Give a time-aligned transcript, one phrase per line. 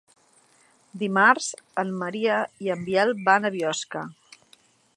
[1.01, 1.49] Dimarts
[1.83, 4.03] en Maria i en Biel van a Biosca.